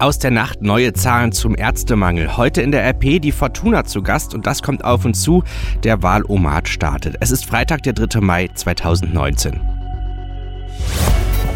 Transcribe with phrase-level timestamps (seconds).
[0.00, 2.36] Aus der Nacht neue Zahlen zum Ärztemangel.
[2.36, 5.42] Heute in der RP die Fortuna zu Gast und das kommt auf uns zu.
[5.82, 7.16] Der Wahlomat startet.
[7.18, 8.20] Es ist Freitag, der 3.
[8.20, 9.60] Mai 2019.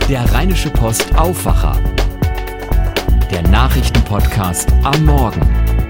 [0.09, 1.79] Der Rheinische Post Aufwacher.
[3.30, 5.82] Der Nachrichtenpodcast am Morgen.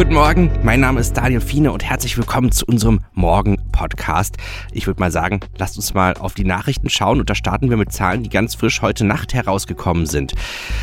[0.00, 4.38] Guten Morgen, mein Name ist Daniel Fiene und herzlich willkommen zu unserem Morgen-Podcast.
[4.72, 7.76] Ich würde mal sagen, lasst uns mal auf die Nachrichten schauen und da starten wir
[7.76, 10.32] mit Zahlen, die ganz frisch heute Nacht herausgekommen sind.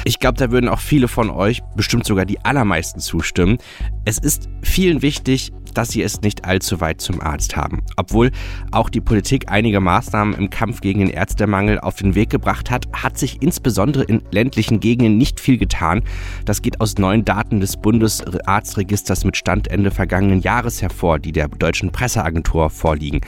[0.05, 3.57] Ich glaube, da würden auch viele von euch, bestimmt sogar die allermeisten zustimmen.
[4.05, 7.83] Es ist vielen wichtig, dass sie es nicht allzu weit zum Arzt haben.
[7.95, 8.31] Obwohl
[8.71, 12.87] auch die Politik einige Maßnahmen im Kampf gegen den Ärztemangel auf den Weg gebracht hat,
[12.93, 16.01] hat sich insbesondere in ländlichen Gegenden nicht viel getan.
[16.45, 21.47] Das geht aus neuen Daten des Bundesarztregisters mit Stand Ende vergangenen Jahres hervor, die der
[21.47, 23.21] deutschen Presseagentur vorliegen.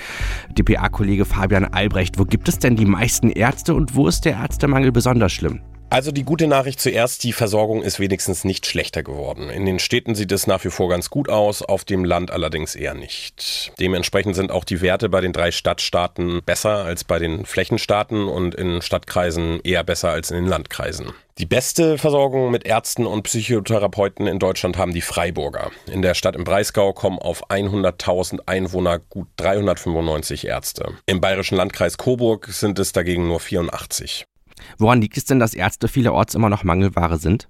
[0.58, 4.92] DPA-Kollege Fabian Albrecht, wo gibt es denn die meisten Ärzte und wo ist der Ärztemangel
[4.92, 5.62] besonders schlimm?
[5.92, 9.50] Also die gute Nachricht zuerst, die Versorgung ist wenigstens nicht schlechter geworden.
[9.50, 12.76] In den Städten sieht es nach wie vor ganz gut aus, auf dem Land allerdings
[12.76, 13.72] eher nicht.
[13.80, 18.54] Dementsprechend sind auch die Werte bei den drei Stadtstaaten besser als bei den Flächenstaaten und
[18.54, 21.14] in Stadtkreisen eher besser als in den Landkreisen.
[21.40, 25.72] Die beste Versorgung mit Ärzten und Psychotherapeuten in Deutschland haben die Freiburger.
[25.92, 30.94] In der Stadt im Breisgau kommen auf 100.000 Einwohner gut 395 Ärzte.
[31.08, 34.28] Im bayerischen Landkreis Coburg sind es dagegen nur 84.
[34.78, 37.48] Woran liegt es denn, dass Ärzte vielerorts immer noch Mangelware sind?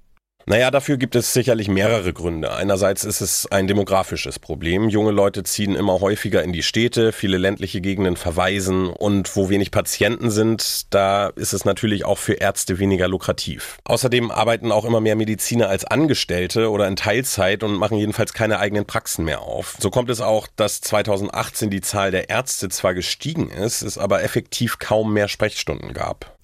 [0.49, 2.51] Naja, dafür gibt es sicherlich mehrere Gründe.
[2.51, 4.89] Einerseits ist es ein demografisches Problem.
[4.89, 9.69] Junge Leute ziehen immer häufiger in die Städte, viele ländliche Gegenden verweisen und wo wenig
[9.69, 13.77] Patienten sind, da ist es natürlich auch für Ärzte weniger lukrativ.
[13.83, 18.57] Außerdem arbeiten auch immer mehr Mediziner als Angestellte oder in Teilzeit und machen jedenfalls keine
[18.57, 19.77] eigenen Praxen mehr auf.
[19.79, 24.23] So kommt es auch, dass 2018 die Zahl der Ärzte zwar gestiegen ist, es aber
[24.23, 26.38] effektiv kaum mehr Sprechstunden gab.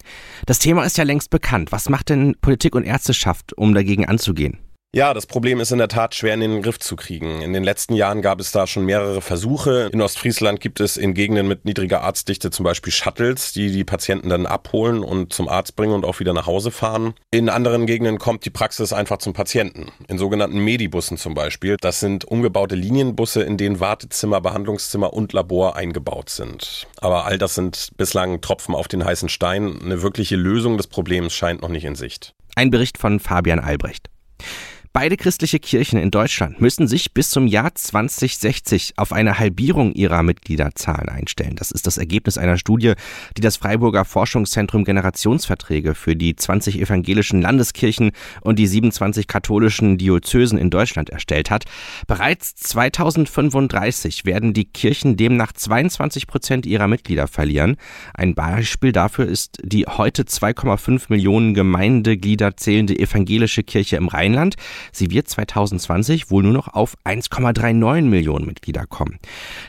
[0.46, 1.72] Das Thema ist ja längst bekannt.
[1.72, 4.58] Was macht denn Politik und Ärzteschaft, um dagegen anzugehen?
[4.96, 7.42] Ja, das Problem ist in der Tat schwer in den Griff zu kriegen.
[7.42, 9.90] In den letzten Jahren gab es da schon mehrere Versuche.
[9.92, 14.30] In Ostfriesland gibt es in Gegenden mit niedriger Arztdichte zum Beispiel Shuttles, die die Patienten
[14.30, 17.12] dann abholen und zum Arzt bringen und auch wieder nach Hause fahren.
[17.30, 19.92] In anderen Gegenden kommt die Praxis einfach zum Patienten.
[20.08, 21.76] In sogenannten Medibussen zum Beispiel.
[21.78, 26.86] Das sind umgebaute Linienbusse, in denen Wartezimmer, Behandlungszimmer und Labor eingebaut sind.
[27.02, 29.78] Aber all das sind bislang Tropfen auf den heißen Stein.
[29.78, 32.32] Eine wirkliche Lösung des Problems scheint noch nicht in Sicht.
[32.54, 34.08] Ein Bericht von Fabian Albrecht.
[34.98, 40.22] Beide christliche Kirchen in Deutschland müssen sich bis zum Jahr 2060 auf eine Halbierung ihrer
[40.22, 41.54] Mitgliederzahlen einstellen.
[41.54, 42.94] Das ist das Ergebnis einer Studie,
[43.36, 50.56] die das Freiburger Forschungszentrum Generationsverträge für die 20 evangelischen Landeskirchen und die 27 katholischen Diözesen
[50.56, 51.64] in Deutschland erstellt hat.
[52.06, 57.76] Bereits 2035 werden die Kirchen demnach 22 Prozent ihrer Mitglieder verlieren.
[58.14, 64.56] Ein Beispiel dafür ist die heute 2,5 Millionen Gemeindeglieder zählende evangelische Kirche im Rheinland.
[64.92, 69.18] Sie wird 2020 wohl nur noch auf 1,39 Millionen Mitglieder kommen.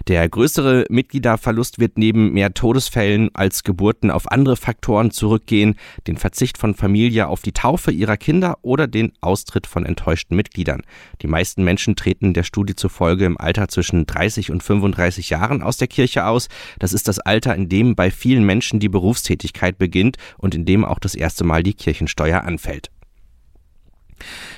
[0.08, 5.76] Der größere Mitgliederverlust wird neben mehr Todesfällen als Geburten auf andere Faktoren zurückgehen,
[6.08, 10.82] den Verzicht von Familie auf die Taufe ihrer Kinder oder den Austritt von enttäuschten Mitgliedern.
[11.22, 15.78] Die meisten Menschen treten der Studie zufolge im Alter zwischen 30 und 35 Jahren aus
[15.78, 16.48] der Kirche aus.
[16.80, 20.86] Das ist das Alter, in dem bei vielen Menschen die Berufstätigkeit beginnt und in dem
[20.86, 22.92] auch das erste Mal die Kirchensteuer anfällt.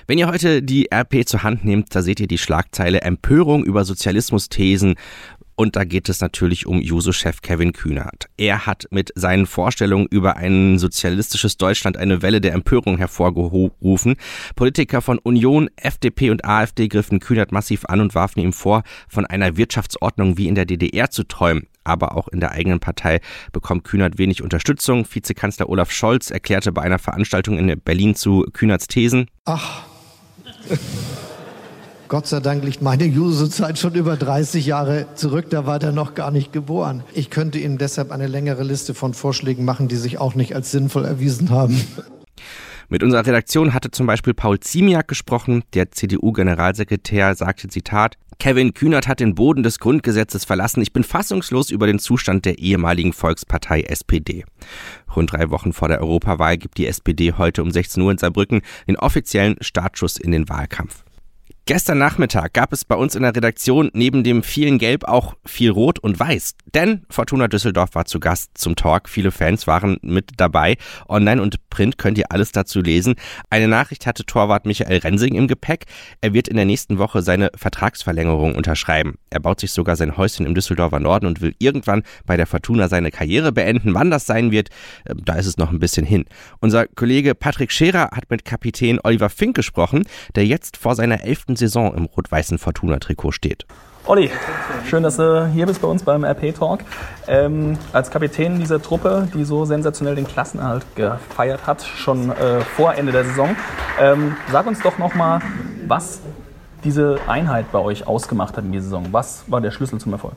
[0.09, 3.85] Wenn ihr heute die RP zur Hand nehmt, da seht ihr die Schlagzeile Empörung über
[3.85, 4.95] Sozialismus-Thesen
[5.55, 8.25] und da geht es natürlich um Juso-Chef Kevin Kühnert.
[8.35, 14.15] Er hat mit seinen Vorstellungen über ein sozialistisches Deutschland eine Welle der Empörung hervorgerufen.
[14.55, 19.27] Politiker von Union, FDP und AfD griffen Kühnert massiv an und warfen ihm vor, von
[19.27, 21.67] einer Wirtschaftsordnung wie in der DDR zu träumen.
[21.83, 23.19] Aber auch in der eigenen Partei
[23.51, 25.05] bekommt Kühnert wenig Unterstützung.
[25.07, 29.27] Vizekanzler Olaf Scholz erklärte bei einer Veranstaltung in Berlin zu Kühnerts Thesen.
[29.45, 29.83] Ach.
[32.09, 36.15] Gott sei Dank liegt meine Juso-Zeit schon über 30 Jahre zurück, da war der noch
[36.15, 37.03] gar nicht geboren.
[37.13, 40.71] Ich könnte Ihnen deshalb eine längere Liste von Vorschlägen machen, die sich auch nicht als
[40.71, 41.79] sinnvoll erwiesen haben.
[42.91, 45.63] Mit unserer Redaktion hatte zum Beispiel Paul Ziemiak gesprochen.
[45.75, 50.81] Der CDU-Generalsekretär sagte, Zitat, Kevin Kühnert hat den Boden des Grundgesetzes verlassen.
[50.81, 54.43] Ich bin fassungslos über den Zustand der ehemaligen Volkspartei SPD.
[55.15, 58.61] Rund drei Wochen vor der Europawahl gibt die SPD heute um 16 Uhr in Saarbrücken
[58.87, 61.03] den offiziellen Startschuss in den Wahlkampf.
[61.69, 65.69] Gestern Nachmittag gab es bei uns in der Redaktion neben dem vielen Gelb auch viel
[65.69, 66.55] Rot und Weiß.
[66.73, 69.07] Denn Fortuna Düsseldorf war zu Gast zum Talk.
[69.07, 70.77] Viele Fans waren mit dabei.
[71.07, 73.13] Online und Print könnt ihr alles dazu lesen.
[73.51, 75.85] Eine Nachricht hatte Torwart Michael Rensing im Gepäck.
[76.21, 79.19] Er wird in der nächsten Woche seine Vertragsverlängerung unterschreiben.
[79.29, 82.89] Er baut sich sogar sein Häuschen im Düsseldorfer Norden und will irgendwann bei der Fortuna
[82.89, 83.93] seine Karriere beenden.
[83.93, 84.69] Wann das sein wird,
[85.05, 86.25] äh, da ist es noch ein bisschen hin.
[86.61, 91.58] Unser Kollege Patrick Scherer hat mit Kapitän Oliver Fink gesprochen, der jetzt vor seiner elften
[91.59, 93.65] Saison im rot-weißen Fortuna-Trikot steht.
[94.05, 94.31] Olli,
[94.87, 96.79] schön, dass du hier bist bei uns beim RP Talk.
[97.27, 102.95] Ähm, als Kapitän dieser Truppe, die so sensationell den Klassenerhalt gefeiert hat, schon äh, vor
[102.95, 103.55] Ende der Saison,
[104.01, 105.41] ähm, sag uns doch nochmal,
[105.85, 106.21] was
[106.83, 109.07] diese Einheit bei euch ausgemacht hat in dieser Saison.
[109.11, 110.33] Was war der Schlüssel zum Erfolg?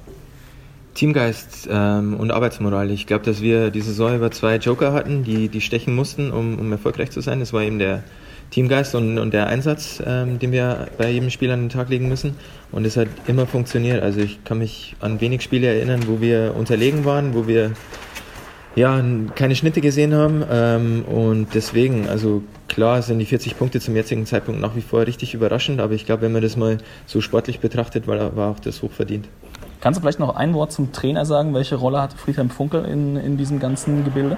[0.94, 2.90] Teamgeist ähm, und Arbeitsmoral.
[2.90, 6.58] Ich glaube, dass wir die Saison über zwei Joker hatten, die, die stechen mussten, um,
[6.58, 7.40] um erfolgreich zu sein.
[7.40, 8.02] Das war eben der
[8.52, 12.08] Teamgeist und, und der Einsatz, ähm, den wir bei jedem Spiel an den Tag legen
[12.08, 12.36] müssen.
[12.70, 14.02] Und es hat immer funktioniert.
[14.02, 17.72] Also ich kann mich an wenig Spiele erinnern, wo wir unterlegen waren, wo wir
[18.74, 19.02] ja,
[19.34, 20.44] keine Schnitte gesehen haben.
[20.50, 25.06] Ähm, und deswegen, also klar sind die 40 Punkte zum jetzigen Zeitpunkt nach wie vor
[25.06, 28.60] richtig überraschend, aber ich glaube, wenn man das mal so sportlich betrachtet, war, war auch
[28.60, 29.28] das hochverdient.
[29.80, 31.54] Kannst du vielleicht noch ein Wort zum Trainer sagen?
[31.54, 34.36] Welche Rolle hatte Friedhelm Funkel in, in diesem ganzen Gebilde?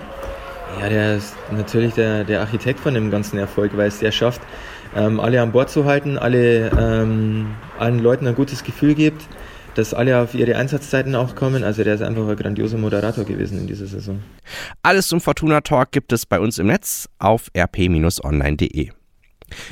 [0.81, 4.43] Ja, der ist natürlich der, der Architekt von dem ganzen Erfolg, weil es der schafft,
[4.95, 9.29] ähm, alle an Bord zu halten, alle, ähm, allen Leuten ein gutes Gefühl gibt,
[9.75, 11.65] dass alle auf ihre Einsatzzeiten auch kommen.
[11.65, 14.21] Also der ist einfach ein grandioser Moderator gewesen in dieser Saison.
[14.83, 18.91] Alles zum Fortuna Talk gibt es bei uns im Netz auf rp-online.de.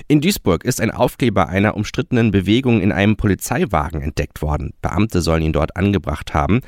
[0.07, 4.75] In Duisburg ist ein Aufkleber einer umstrittenen Bewegung in einem Polizeiwagen entdeckt worden.
[4.83, 6.61] Beamte sollen ihn dort angebracht haben.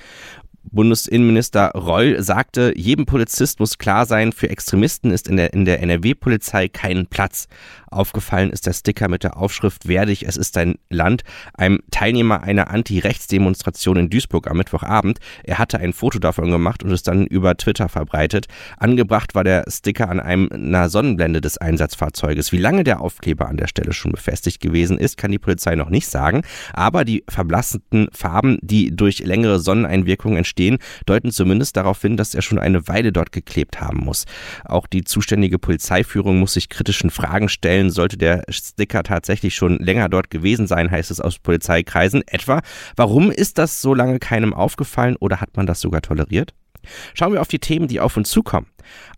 [0.74, 5.80] Bundesinnenminister Reul sagte, jedem Polizist muss klar sein, für Extremisten ist in der, in der
[5.80, 7.46] NRW-Polizei kein Platz.
[7.92, 11.22] Aufgefallen ist der Sticker mit der Aufschrift Werdig, es ist dein Land,
[11.56, 15.20] einem Teilnehmer einer Anti-Rechts-Demonstration in Duisburg am Mittwochabend.
[15.44, 18.48] Er hatte ein Foto davon gemacht und es dann über Twitter verbreitet.
[18.76, 22.50] Angebracht war der Sticker an einem, einer Sonnenblende des Einsatzfahrzeuges.
[22.50, 25.90] Wie lange der Aufkleber an der Stelle schon befestigt gewesen ist, kann die Polizei noch
[25.90, 26.42] nicht sagen.
[26.72, 30.63] Aber die verblassenden Farben, die durch längere Sonneneinwirkungen entstehen,
[31.06, 34.24] deuten zumindest darauf hin, dass er schon eine Weile dort geklebt haben muss.
[34.64, 40.08] Auch die zuständige Polizeiführung muss sich kritischen Fragen stellen sollte der Sticker tatsächlich schon länger
[40.08, 42.22] dort gewesen sein, heißt es aus Polizeikreisen.
[42.26, 42.60] Etwa,
[42.96, 46.54] warum ist das so lange keinem aufgefallen oder hat man das sogar toleriert?
[47.14, 48.66] Schauen wir auf die Themen, die auf uns zukommen.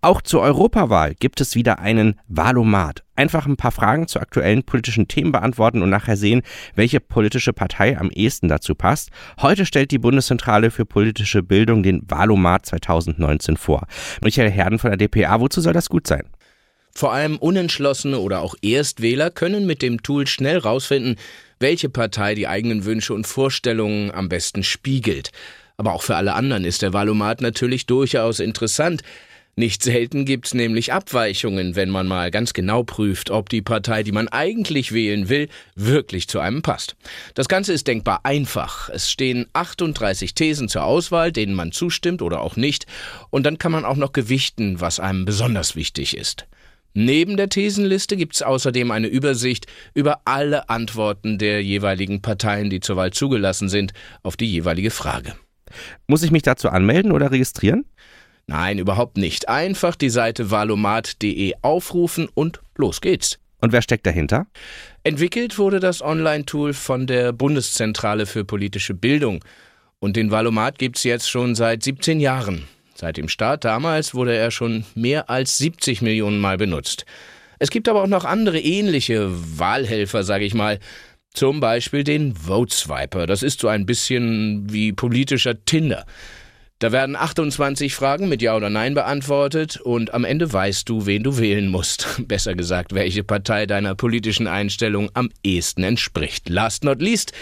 [0.00, 3.02] Auch zur Europawahl gibt es wieder einen Wahlomat.
[3.16, 6.42] Einfach ein paar Fragen zu aktuellen politischen Themen beantworten und nachher sehen,
[6.74, 9.10] welche politische Partei am ehesten dazu passt.
[9.40, 13.86] Heute stellt die Bundeszentrale für politische Bildung den Wahlomat 2019 vor.
[14.22, 16.24] Michael Herden von der DPA, wozu soll das gut sein?
[16.96, 21.16] Vor allem Unentschlossene oder auch Erstwähler können mit dem Tool schnell rausfinden,
[21.60, 25.30] welche Partei die eigenen Wünsche und Vorstellungen am besten spiegelt.
[25.76, 29.02] Aber auch für alle anderen ist der Valomat natürlich durchaus interessant.
[29.58, 34.12] Nicht selten gibt's nämlich Abweichungen, wenn man mal ganz genau prüft, ob die Partei, die
[34.12, 36.94] man eigentlich wählen will, wirklich zu einem passt.
[37.32, 38.90] Das Ganze ist denkbar einfach.
[38.90, 42.84] Es stehen 38 Thesen zur Auswahl, denen man zustimmt oder auch nicht,
[43.30, 46.46] und dann kann man auch noch gewichten, was einem besonders wichtig ist.
[46.92, 52.80] Neben der Thesenliste gibt es außerdem eine Übersicht über alle Antworten der jeweiligen Parteien, die
[52.80, 55.34] zur Wahl zugelassen sind, auf die jeweilige Frage.
[56.06, 57.84] Muss ich mich dazu anmelden oder registrieren?
[58.46, 59.48] Nein, überhaupt nicht.
[59.48, 63.38] Einfach die Seite valomat.de aufrufen und los geht's.
[63.60, 64.46] Und wer steckt dahinter?
[65.02, 69.44] Entwickelt wurde das Online-Tool von der Bundeszentrale für politische Bildung.
[69.98, 72.64] Und den Valomat gibt's jetzt schon seit 17 Jahren.
[72.94, 77.04] Seit dem Start damals wurde er schon mehr als 70 Millionen Mal benutzt.
[77.58, 80.78] Es gibt aber auch noch andere ähnliche Wahlhelfer, sage ich mal.
[81.36, 83.26] Zum Beispiel den Vote Swiper.
[83.26, 86.06] Das ist so ein bisschen wie politischer Tinder.
[86.78, 91.22] Da werden 28 Fragen mit Ja oder Nein beantwortet und am Ende weißt du, wen
[91.22, 92.22] du wählen musst.
[92.26, 96.48] Besser gesagt, welche Partei deiner politischen Einstellung am ehesten entspricht.
[96.48, 97.32] Last not least,